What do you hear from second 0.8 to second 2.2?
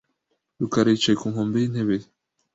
yicaye ku nkombe yintebe ye.